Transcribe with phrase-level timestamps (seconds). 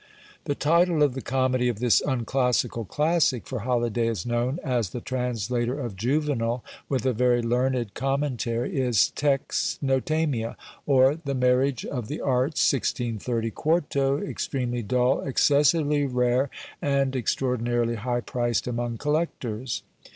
[0.45, 4.99] The title of the comedy of this unclassical classic, for Holyday is known as the
[4.99, 12.19] translator of Juvenal with a very learned commentary, is TEXNOTAMIA, or the Marriage of the
[12.19, 16.49] Arts, 1630, quarto; extremely dull, excessively rare,
[16.81, 19.83] and extraordinarily high priced among collectors.